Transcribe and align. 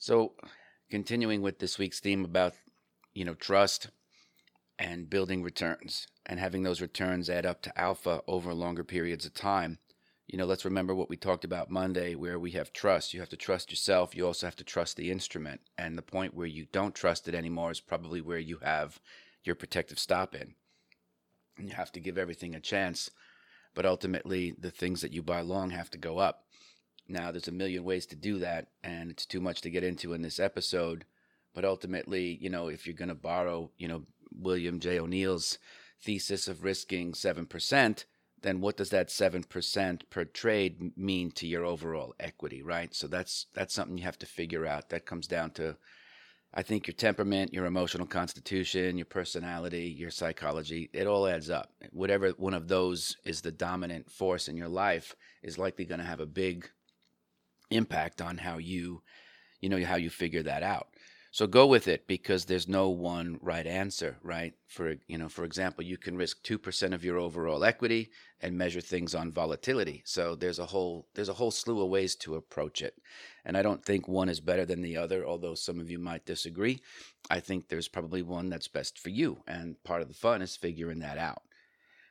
So, 0.00 0.32
continuing 0.90 1.42
with 1.42 1.58
this 1.58 1.78
week's 1.78 2.00
theme 2.00 2.24
about, 2.24 2.54
you 3.12 3.22
know, 3.22 3.34
trust 3.34 3.90
and 4.78 5.10
building 5.10 5.42
returns 5.42 6.06
and 6.24 6.40
having 6.40 6.62
those 6.62 6.80
returns 6.80 7.28
add 7.28 7.44
up 7.44 7.60
to 7.60 7.78
alpha 7.78 8.22
over 8.26 8.54
longer 8.54 8.82
periods 8.82 9.26
of 9.26 9.34
time. 9.34 9.78
You 10.26 10.38
know, 10.38 10.46
let's 10.46 10.64
remember 10.64 10.94
what 10.94 11.10
we 11.10 11.18
talked 11.18 11.44
about 11.44 11.70
Monday 11.70 12.14
where 12.14 12.38
we 12.38 12.52
have 12.52 12.72
trust. 12.72 13.12
You 13.12 13.20
have 13.20 13.28
to 13.28 13.36
trust 13.36 13.68
yourself, 13.68 14.16
you 14.16 14.26
also 14.26 14.46
have 14.46 14.56
to 14.56 14.64
trust 14.64 14.96
the 14.96 15.10
instrument. 15.10 15.60
And 15.76 15.98
the 15.98 16.02
point 16.02 16.32
where 16.32 16.46
you 16.46 16.66
don't 16.72 16.94
trust 16.94 17.28
it 17.28 17.34
anymore 17.34 17.70
is 17.70 17.80
probably 17.80 18.22
where 18.22 18.38
you 18.38 18.56
have 18.62 18.98
your 19.44 19.54
protective 19.54 19.98
stop 19.98 20.34
in. 20.34 20.54
And 21.58 21.68
you 21.68 21.74
have 21.74 21.92
to 21.92 22.00
give 22.00 22.16
everything 22.16 22.54
a 22.54 22.60
chance, 22.60 23.10
but 23.74 23.84
ultimately 23.84 24.54
the 24.58 24.70
things 24.70 25.02
that 25.02 25.12
you 25.12 25.22
buy 25.22 25.42
long 25.42 25.68
have 25.70 25.90
to 25.90 25.98
go 25.98 26.16
up. 26.16 26.46
Now, 27.10 27.30
there's 27.30 27.48
a 27.48 27.52
million 27.52 27.84
ways 27.84 28.06
to 28.06 28.16
do 28.16 28.38
that, 28.38 28.68
and 28.82 29.10
it's 29.10 29.26
too 29.26 29.40
much 29.40 29.60
to 29.62 29.70
get 29.70 29.84
into 29.84 30.12
in 30.12 30.22
this 30.22 30.38
episode. 30.38 31.04
But 31.54 31.64
ultimately, 31.64 32.38
you 32.40 32.48
know, 32.48 32.68
if 32.68 32.86
you're 32.86 32.94
going 32.94 33.08
to 33.08 33.14
borrow, 33.14 33.70
you 33.76 33.88
know, 33.88 34.04
William 34.32 34.78
J. 34.78 35.00
O'Neil's 35.00 35.58
thesis 36.00 36.46
of 36.48 36.62
risking 36.62 37.12
7%, 37.12 38.04
then 38.42 38.60
what 38.60 38.76
does 38.76 38.90
that 38.90 39.08
7% 39.08 40.02
per 40.08 40.24
trade 40.24 40.96
mean 40.96 41.30
to 41.32 41.46
your 41.46 41.64
overall 41.64 42.14
equity, 42.18 42.62
right? 42.62 42.94
So 42.94 43.06
that's 43.06 43.46
that's 43.52 43.74
something 43.74 43.98
you 43.98 44.04
have 44.04 44.18
to 44.20 44.26
figure 44.26 44.64
out. 44.64 44.88
That 44.88 45.04
comes 45.04 45.26
down 45.26 45.50
to 45.52 45.76
I 46.52 46.62
think 46.62 46.86
your 46.86 46.94
temperament, 46.94 47.52
your 47.52 47.66
emotional 47.66 48.06
constitution, 48.06 48.96
your 48.96 49.04
personality, 49.06 49.84
your 49.84 50.10
psychology, 50.10 50.90
it 50.92 51.06
all 51.06 51.28
adds 51.28 51.48
up. 51.48 51.70
Whatever 51.92 52.30
one 52.30 52.54
of 52.54 52.66
those 52.66 53.16
is 53.24 53.40
the 53.40 53.52
dominant 53.52 54.10
force 54.10 54.48
in 54.48 54.56
your 54.56 54.68
life 54.68 55.14
is 55.42 55.58
likely 55.58 55.84
going 55.84 56.00
to 56.00 56.06
have 56.06 56.20
a 56.20 56.26
big 56.26 56.68
impact 57.70 58.20
on 58.20 58.38
how 58.38 58.58
you, 58.58 59.02
you 59.60 59.68
know, 59.68 59.82
how 59.84 59.96
you 59.96 60.10
figure 60.10 60.42
that 60.42 60.62
out. 60.62 60.88
So 61.32 61.46
go 61.46 61.64
with 61.64 61.86
it 61.86 62.08
because 62.08 62.44
there's 62.44 62.66
no 62.66 62.88
one 62.88 63.38
right 63.40 63.66
answer, 63.66 64.16
right? 64.20 64.54
For 64.66 64.96
you 65.06 65.16
know, 65.16 65.28
for 65.28 65.44
example, 65.44 65.84
you 65.84 65.96
can 65.96 66.16
risk 66.16 66.42
2% 66.42 66.92
of 66.92 67.04
your 67.04 67.18
overall 67.18 67.62
equity 67.62 68.10
and 68.40 68.58
measure 68.58 68.80
things 68.80 69.14
on 69.14 69.30
volatility. 69.30 70.02
So 70.04 70.34
there's 70.34 70.58
a 70.58 70.66
whole 70.66 71.06
there's 71.14 71.28
a 71.28 71.34
whole 71.34 71.52
slew 71.52 71.82
of 71.82 71.88
ways 71.88 72.16
to 72.16 72.34
approach 72.34 72.82
it. 72.82 72.94
And 73.44 73.56
I 73.56 73.62
don't 73.62 73.84
think 73.84 74.08
one 74.08 74.28
is 74.28 74.40
better 74.40 74.66
than 74.66 74.82
the 74.82 74.96
other, 74.96 75.24
although 75.24 75.54
some 75.54 75.78
of 75.78 75.88
you 75.88 76.00
might 76.00 76.26
disagree. 76.26 76.82
I 77.30 77.38
think 77.38 77.68
there's 77.68 77.88
probably 77.88 78.22
one 78.22 78.50
that's 78.50 78.68
best 78.68 78.98
for 78.98 79.10
you, 79.10 79.44
and 79.46 79.82
part 79.84 80.02
of 80.02 80.08
the 80.08 80.14
fun 80.14 80.42
is 80.42 80.56
figuring 80.56 80.98
that 80.98 81.16
out. 81.16 81.42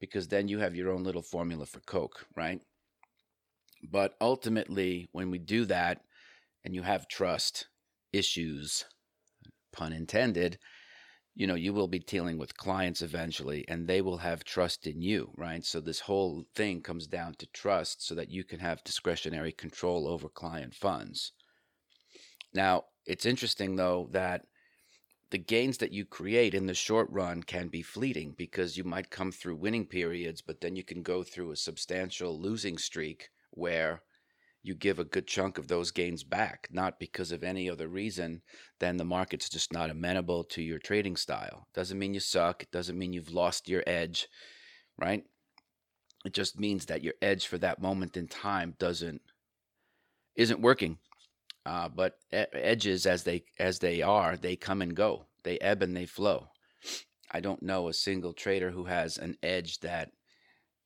Because 0.00 0.28
then 0.28 0.48
you 0.48 0.58
have 0.60 0.74
your 0.74 0.90
own 0.90 1.04
little 1.04 1.22
formula 1.22 1.66
for 1.66 1.80
Coke, 1.80 2.26
right? 2.34 2.62
But 3.82 4.14
ultimately, 4.20 5.08
when 5.12 5.30
we 5.30 5.38
do 5.38 5.64
that 5.66 6.02
and 6.64 6.74
you 6.74 6.82
have 6.82 7.08
trust 7.08 7.66
issues, 8.12 8.84
pun 9.72 9.92
intended, 9.92 10.58
you 11.34 11.46
know, 11.46 11.54
you 11.54 11.72
will 11.72 11.88
be 11.88 11.98
dealing 11.98 12.38
with 12.38 12.56
clients 12.56 13.00
eventually 13.00 13.64
and 13.66 13.86
they 13.86 14.02
will 14.02 14.18
have 14.18 14.44
trust 14.44 14.86
in 14.86 15.00
you, 15.00 15.32
right? 15.36 15.64
So 15.64 15.80
this 15.80 16.00
whole 16.00 16.44
thing 16.54 16.82
comes 16.82 17.06
down 17.06 17.34
to 17.36 17.46
trust 17.46 18.06
so 18.06 18.14
that 18.14 18.30
you 18.30 18.44
can 18.44 18.60
have 18.60 18.84
discretionary 18.84 19.52
control 19.52 20.06
over 20.06 20.28
client 20.28 20.74
funds. 20.74 21.32
Now, 22.52 22.84
it's 23.06 23.26
interesting 23.26 23.76
though 23.76 24.08
that 24.12 24.42
the 25.30 25.38
gains 25.38 25.78
that 25.78 25.92
you 25.92 26.04
create 26.04 26.54
in 26.54 26.66
the 26.66 26.74
short 26.74 27.08
run 27.10 27.42
can 27.42 27.68
be 27.68 27.80
fleeting 27.80 28.34
because 28.36 28.76
you 28.76 28.84
might 28.84 29.10
come 29.10 29.32
through 29.32 29.56
winning 29.56 29.86
periods, 29.86 30.42
but 30.42 30.60
then 30.60 30.76
you 30.76 30.84
can 30.84 31.02
go 31.02 31.22
through 31.22 31.50
a 31.50 31.56
substantial 31.56 32.38
losing 32.38 32.76
streak 32.76 33.30
where 33.52 34.02
you 34.62 34.74
give 34.74 34.98
a 34.98 35.04
good 35.04 35.26
chunk 35.26 35.58
of 35.58 35.66
those 35.66 35.90
gains 35.90 36.22
back, 36.22 36.68
not 36.70 37.00
because 37.00 37.32
of 37.32 37.42
any 37.42 37.68
other 37.68 37.88
reason 37.88 38.42
than 38.78 38.96
the 38.96 39.04
market's 39.04 39.48
just 39.48 39.72
not 39.72 39.90
amenable 39.90 40.44
to 40.44 40.62
your 40.62 40.78
trading 40.78 41.16
style. 41.16 41.66
Doesn't 41.74 41.98
mean 41.98 42.14
you 42.14 42.20
suck. 42.20 42.62
It 42.62 42.70
doesn't 42.70 42.98
mean 42.98 43.12
you've 43.12 43.32
lost 43.32 43.68
your 43.68 43.82
edge, 43.86 44.28
right? 44.96 45.24
It 46.24 46.32
just 46.32 46.60
means 46.60 46.86
that 46.86 47.02
your 47.02 47.14
edge 47.20 47.46
for 47.46 47.58
that 47.58 47.82
moment 47.82 48.16
in 48.16 48.28
time 48.28 48.76
doesn't 48.78 49.22
isn't 50.36 50.60
working. 50.60 50.98
Uh, 51.66 51.88
but 51.88 52.14
edges, 52.30 53.06
as 53.06 53.24
they 53.24 53.44
as 53.58 53.80
they 53.80 54.02
are, 54.02 54.36
they 54.36 54.56
come 54.56 54.82
and 54.82 54.94
go. 54.94 55.26
They 55.42 55.58
ebb 55.58 55.82
and 55.82 55.96
they 55.96 56.06
flow. 56.06 56.48
I 57.30 57.40
don't 57.40 57.62
know 57.62 57.88
a 57.88 57.92
single 57.92 58.32
trader 58.32 58.70
who 58.70 58.84
has 58.84 59.16
an 59.18 59.36
edge 59.42 59.80
that 59.80 60.10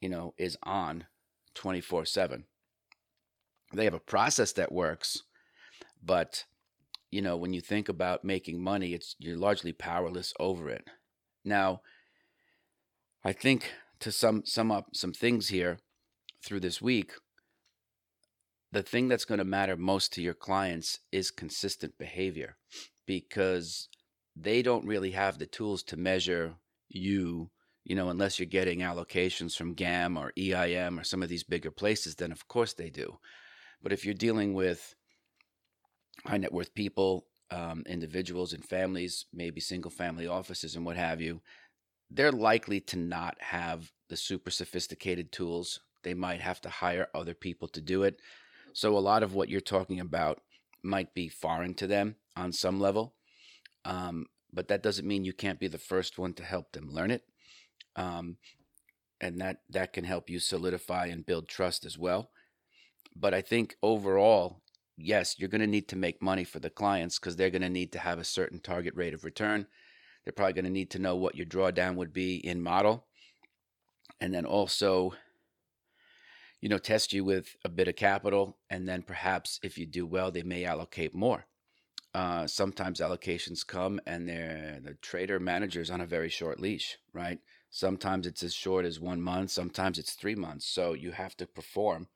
you 0.00 0.08
know 0.08 0.34
is 0.38 0.56
on 0.62 1.06
24 1.54 2.04
7 2.04 2.44
they 3.74 3.84
have 3.84 3.94
a 3.94 4.00
process 4.00 4.52
that 4.52 4.72
works 4.72 5.22
but 6.02 6.44
you 7.10 7.22
know 7.22 7.36
when 7.36 7.52
you 7.52 7.60
think 7.60 7.88
about 7.88 8.24
making 8.24 8.62
money 8.62 8.92
it's 8.92 9.16
you're 9.18 9.36
largely 9.36 9.72
powerless 9.72 10.32
over 10.38 10.68
it 10.68 10.84
now 11.44 11.80
i 13.24 13.32
think 13.32 13.72
to 14.00 14.10
sum 14.10 14.42
sum 14.44 14.70
up 14.70 14.88
some 14.92 15.12
things 15.12 15.48
here 15.48 15.78
through 16.44 16.60
this 16.60 16.80
week 16.80 17.12
the 18.72 18.82
thing 18.82 19.08
that's 19.08 19.24
going 19.24 19.38
to 19.38 19.44
matter 19.44 19.76
most 19.76 20.12
to 20.12 20.22
your 20.22 20.34
clients 20.34 20.98
is 21.12 21.30
consistent 21.30 21.96
behavior 21.96 22.56
because 23.06 23.88
they 24.34 24.62
don't 24.62 24.86
really 24.86 25.12
have 25.12 25.38
the 25.38 25.46
tools 25.46 25.82
to 25.84 25.96
measure 25.96 26.54
you 26.88 27.50
you 27.84 27.94
know, 27.94 28.08
unless 28.08 28.38
you're 28.38 28.46
getting 28.46 28.80
allocations 28.80 29.56
from 29.56 29.74
GAM 29.74 30.16
or 30.16 30.32
EIM 30.38 30.98
or 30.98 31.04
some 31.04 31.22
of 31.22 31.28
these 31.28 31.44
bigger 31.44 31.70
places, 31.70 32.14
then 32.14 32.32
of 32.32 32.48
course 32.48 32.72
they 32.72 32.90
do. 32.90 33.18
But 33.84 33.92
if 33.92 34.04
you're 34.04 34.14
dealing 34.14 34.54
with 34.54 34.94
high 36.24 36.38
net 36.38 36.52
worth 36.52 36.74
people, 36.74 37.26
um, 37.50 37.84
individuals 37.86 38.54
and 38.54 38.64
families, 38.64 39.26
maybe 39.32 39.60
single 39.60 39.90
family 39.90 40.26
offices 40.26 40.74
and 40.74 40.84
what 40.84 40.96
have 40.96 41.20
you, 41.20 41.42
they're 42.10 42.32
likely 42.32 42.80
to 42.80 42.96
not 42.96 43.36
have 43.40 43.92
the 44.08 44.16
super 44.16 44.50
sophisticated 44.50 45.30
tools. 45.30 45.80
They 46.02 46.14
might 46.14 46.40
have 46.40 46.60
to 46.62 46.70
hire 46.70 47.08
other 47.14 47.34
people 47.34 47.68
to 47.68 47.80
do 47.80 48.02
it. 48.02 48.18
So 48.72 48.96
a 48.96 48.98
lot 48.98 49.22
of 49.22 49.34
what 49.34 49.50
you're 49.50 49.60
talking 49.60 50.00
about 50.00 50.40
might 50.82 51.14
be 51.14 51.28
foreign 51.28 51.74
to 51.74 51.86
them 51.86 52.16
on 52.36 52.52
some 52.52 52.80
level. 52.80 53.14
Um, 53.84 54.26
but 54.52 54.68
that 54.68 54.82
doesn't 54.82 55.06
mean 55.06 55.24
you 55.24 55.34
can't 55.34 55.60
be 55.60 55.68
the 55.68 55.78
first 55.78 56.18
one 56.18 56.32
to 56.34 56.42
help 56.42 56.72
them 56.72 56.90
learn 56.90 57.10
it 57.10 57.24
um, 57.96 58.38
and 59.20 59.40
that 59.40 59.58
that 59.70 59.92
can 59.92 60.04
help 60.04 60.30
you 60.30 60.38
solidify 60.38 61.06
and 61.06 61.26
build 61.26 61.48
trust 61.48 61.84
as 61.84 61.98
well. 61.98 62.30
But 63.16 63.34
I 63.34 63.42
think 63.42 63.76
overall, 63.82 64.60
yes, 64.96 65.36
you're 65.38 65.48
going 65.48 65.60
to 65.60 65.66
need 65.66 65.88
to 65.88 65.96
make 65.96 66.22
money 66.22 66.44
for 66.44 66.58
the 66.58 66.70
clients 66.70 67.18
because 67.18 67.36
they're 67.36 67.50
going 67.50 67.62
to 67.62 67.68
need 67.68 67.92
to 67.92 67.98
have 67.98 68.18
a 68.18 68.24
certain 68.24 68.60
target 68.60 68.94
rate 68.96 69.14
of 69.14 69.24
return. 69.24 69.66
They're 70.24 70.32
probably 70.32 70.54
going 70.54 70.64
to 70.64 70.70
need 70.70 70.90
to 70.90 70.98
know 70.98 71.16
what 71.16 71.36
your 71.36 71.46
drawdown 71.46 71.96
would 71.96 72.12
be 72.12 72.36
in 72.36 72.62
model, 72.62 73.06
and 74.20 74.32
then 74.32 74.46
also, 74.46 75.14
you 76.60 76.68
know, 76.68 76.78
test 76.78 77.12
you 77.12 77.24
with 77.24 77.56
a 77.64 77.68
bit 77.68 77.88
of 77.88 77.96
capital, 77.96 78.56
and 78.70 78.88
then 78.88 79.02
perhaps 79.02 79.60
if 79.62 79.76
you 79.76 79.86
do 79.86 80.06
well, 80.06 80.30
they 80.30 80.42
may 80.42 80.64
allocate 80.64 81.14
more. 81.14 81.46
Uh, 82.14 82.46
sometimes 82.46 83.00
allocations 83.00 83.66
come 83.66 84.00
and 84.06 84.28
they're 84.28 84.78
the 84.82 84.94
trader 84.94 85.40
managers 85.40 85.90
on 85.90 86.00
a 86.00 86.06
very 86.06 86.28
short 86.28 86.60
leash, 86.60 86.96
right? 87.12 87.40
Sometimes 87.70 88.24
it's 88.24 88.44
as 88.44 88.54
short 88.54 88.84
as 88.84 89.00
one 89.00 89.20
month, 89.20 89.50
sometimes 89.50 89.98
it's 89.98 90.12
three 90.12 90.36
months. 90.36 90.64
So 90.64 90.92
you 90.94 91.10
have 91.10 91.36
to 91.38 91.46
perform 91.46 92.06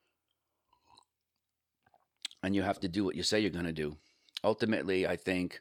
and 2.43 2.55
you 2.55 2.61
have 2.61 2.79
to 2.79 2.87
do 2.87 3.03
what 3.03 3.15
you 3.15 3.23
say 3.23 3.39
you're 3.39 3.49
going 3.49 3.65
to 3.65 3.71
do. 3.71 3.97
Ultimately, 4.43 5.05
I 5.05 5.15
think, 5.15 5.59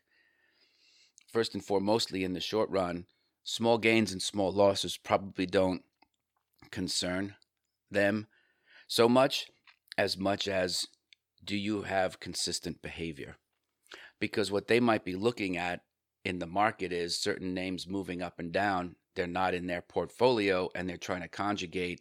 first 1.33 1.55
and 1.55 1.65
foremostly 1.65 2.25
in 2.25 2.33
the 2.33 2.41
short 2.41 2.71
run, 2.71 3.07
small 3.45 3.79
gains 3.79 4.13
and 4.13 4.23
small 4.23 4.53
losses 4.53 4.97
probably 4.97 5.47
don't 5.47 5.83
concern 6.71 7.35
them 7.91 8.27
so 8.87 9.09
much 9.09 9.49
as 9.97 10.17
much 10.17 10.47
as 10.47 10.87
do 11.45 11.57
you 11.57 11.83
have 11.83 12.21
consistent 12.21 12.83
behavior? 12.83 13.37
Because 14.21 14.53
what 14.53 14.69
they 14.69 14.81
might 14.81 15.05
be 15.05 15.15
looking 15.15 15.57
at 15.57 15.81
in 16.25 16.39
the 16.39 16.47
market 16.47 16.93
is 16.93 17.21
certain 17.21 17.55
names 17.55 17.87
moving 17.87 18.23
up 18.23 18.39
and 18.39 18.53
down 18.53 18.97
they're 19.19 19.27
not 19.27 19.55
in 19.55 19.67
their 19.67 19.83
portfolio 19.83 20.69
and 20.77 20.89
they're 20.89 20.97
trying 20.97 21.23
to 21.23 21.29
conjugate 21.29 22.01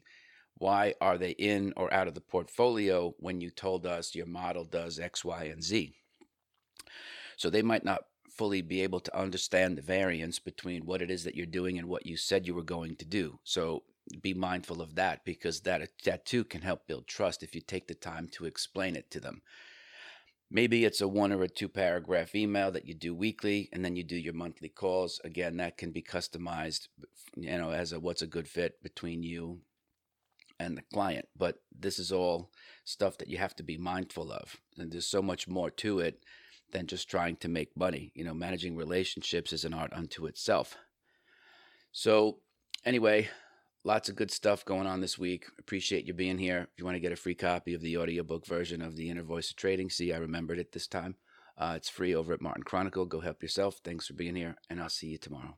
why 0.60 0.94
are 1.02 1.18
they 1.18 1.32
in 1.32 1.74
or 1.76 1.94
out 1.94 2.08
of 2.08 2.14
the 2.14 2.22
portfolio 2.22 3.14
when 3.20 3.42
you 3.42 3.50
told 3.50 3.86
us 3.86 4.16
your 4.16 4.26
model 4.26 4.66
does 4.66 5.00
X, 5.00 5.24
Y, 5.24 5.46
and 5.46 5.64
Z. 5.64 5.94
So 7.36 7.50
they 7.50 7.62
might 7.62 7.86
not 7.86 8.02
fully 8.30 8.62
be 8.62 8.82
able 8.82 9.00
to 9.00 9.18
understand 9.18 9.78
the 9.78 9.82
variance 9.82 10.40
between 10.40 10.86
what 10.86 11.02
it 11.02 11.12
is 11.12 11.24
that 11.24 11.36
you're 11.36 11.46
doing 11.46 11.78
and 11.78 11.88
what 11.88 12.06
you 12.06 12.18
said 12.18 12.46
you 12.46 12.54
were 12.54 12.64
going 12.64 12.96
to 12.96 13.06
do. 13.06 13.40
So 13.44 13.84
be 14.22 14.34
mindful 14.34 14.82
of 14.82 14.96
that 14.96 15.26
because 15.26 15.62
that 15.62 15.90
that 16.06 16.26
too 16.26 16.44
can 16.44 16.62
help 16.62 16.88
build 16.88 17.08
trust 17.08 17.44
if 17.44 17.54
you 17.54 17.62
take 17.62 17.88
the 17.88 17.96
time 17.96 18.30
to 18.34 18.46
explain 18.46 18.96
it 18.96 19.12
to 19.12 19.20
them. 19.20 19.42
Maybe 20.50 20.86
it's 20.86 21.02
a 21.02 21.08
one 21.08 21.34
or 21.34 21.44
a 21.44 21.50
two 21.50 21.68
paragraph 21.68 22.34
email 22.34 22.72
that 22.72 22.88
you 22.88 22.94
do 22.94 23.14
weekly 23.14 23.70
and 23.74 23.84
then 23.84 23.98
you 23.98 24.04
do 24.04 24.16
your 24.16 24.34
monthly 24.34 24.70
calls. 24.70 25.20
Again, 25.26 25.58
that 25.58 25.78
can 25.78 25.92
be 25.92 26.02
customized, 26.02 26.88
you 27.36 27.58
know, 27.58 27.72
as 27.72 27.92
a 27.92 28.00
what's 28.00 28.22
a 28.22 28.28
good 28.28 28.48
fit 28.48 28.82
between 28.82 29.24
you 29.24 29.60
and 30.60 30.78
the 30.78 30.84
client. 30.94 31.28
But 31.36 31.60
this 31.78 32.00
is 32.00 32.12
all 32.12 32.50
stuff 32.86 33.18
that 33.18 33.30
you 33.30 33.38
have 33.38 33.56
to 33.58 33.64
be 33.64 33.78
mindful 33.78 34.32
of. 34.32 34.58
And 34.78 34.92
there's 34.92 35.08
so 35.08 35.22
much 35.22 35.48
more 35.48 35.70
to 35.72 36.00
it 36.00 36.24
than 36.72 36.88
just 36.88 37.10
trying 37.10 37.38
to 37.38 37.48
make 37.48 37.78
money. 37.78 38.12
You 38.16 38.24
know, 38.24 38.34
managing 38.34 38.76
relationships 38.76 39.54
is 39.54 39.66
an 39.66 39.74
art 39.74 39.94
unto 39.94 40.26
itself. 40.26 40.78
So, 41.92 42.40
anyway, 42.86 43.30
lots 43.84 44.10
of 44.10 44.16
good 44.16 44.32
stuff 44.32 44.66
going 44.66 44.88
on 44.88 45.02
this 45.02 45.18
week. 45.18 45.46
Appreciate 45.60 46.06
you 46.06 46.14
being 46.14 46.38
here. 46.38 46.68
If 46.72 46.80
you 46.80 46.86
want 46.86 46.96
to 46.96 47.02
get 47.02 47.12
a 47.12 47.16
free 47.16 47.36
copy 47.36 47.74
of 47.74 47.82
the 47.82 47.98
audiobook 47.98 48.46
version 48.46 48.82
of 48.82 48.96
The 48.96 49.10
Inner 49.10 49.24
Voice 49.24 49.50
of 49.50 49.56
Trading, 49.56 49.90
see, 49.90 50.14
I 50.14 50.18
remembered 50.18 50.60
it 50.60 50.74
this 50.74 50.88
time. 50.88 51.16
Uh, 51.58 51.74
it's 51.76 51.90
free 51.90 52.14
over 52.14 52.34
at 52.34 52.42
Martin 52.42 52.64
Kronicle. 52.64 53.08
Go 53.08 53.22
help 53.22 53.42
yourself. 53.42 53.80
Thanks 53.84 54.06
for 54.06 54.14
being 54.14 54.36
here, 54.36 54.58
and 54.70 54.80
I'll 54.80 54.90
see 54.90 55.08
you 55.08 55.18
tomorrow. 55.18 55.58